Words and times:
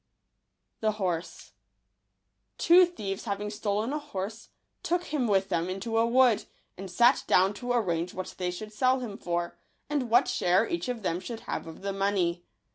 I 0.81 0.87
®j)e 0.87 1.51
| 1.97 2.57
W 2.57 2.81
O 2.81 2.85
thieves 2.87 3.25
having 3.25 3.51
stolen 3.51 3.93
a 3.93 3.99
horse, 3.99 4.49
i 4.81 4.87
to 4.87 4.97
°k 4.97 5.11
hi 5.11 5.17
m 5.17 5.27
with 5.27 5.49
them 5.49 5.69
into 5.69 5.99
a 5.99 6.07
wood, 6.07 6.45
| 6.61 6.75
and 6.75 6.89
sat 6.89 7.23
down 7.27 7.53
to 7.53 7.73
arrange 7.73 8.11
what 8.15 8.33
they 8.39 8.49
| 8.49 8.49
should 8.49 8.73
sell 8.73 8.99
him 9.01 9.15
for, 9.19 9.59
and 9.91 10.09
what 10.09 10.23
I 10.23 10.27
share 10.31 10.67
each 10.67 10.89
of 10.89 11.03
them 11.03 11.19
should 11.19 11.41
have 11.41 11.67
of 11.67 11.83
the 11.83 11.93
money. 11.93 12.43